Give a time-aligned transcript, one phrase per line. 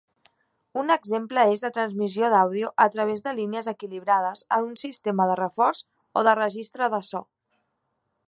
[0.83, 5.35] Un exemple és la transmissió d'àudio a través de línies equilibrades en un sistema de
[5.41, 5.83] reforç
[6.23, 7.25] o de registre de so.